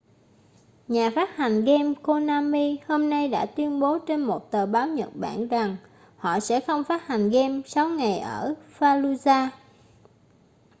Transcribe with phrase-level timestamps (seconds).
[0.87, 5.09] nhà phát hành game konami hôm nay đã tuyên bố trên một tờ báo nhật
[5.15, 5.77] bản rằng
[6.17, 9.47] họ sẽ không phát hành game sáu ngày ở fallujah